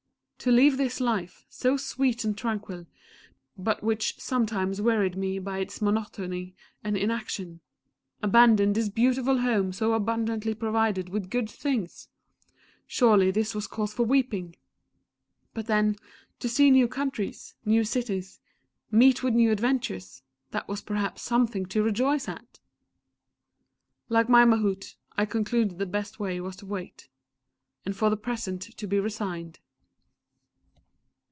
[0.43, 2.87] To leave this life, so sweet and tranquil,
[3.59, 7.59] but which sometimes wearied me by its monotony and inaction....
[8.23, 12.09] Abandon this beautiful home so abundantly provided with good things!...
[12.87, 14.55] Surely this was cause for weeping!
[15.53, 15.95] But then,
[16.39, 18.39] to see new countries, new cities,
[18.89, 22.59] meet with new adventures that was perhaps something to rejoice at!...
[24.09, 27.09] Like my Mahout, I concluded the best way was to wait
[27.85, 29.59] and for the present to be resigned.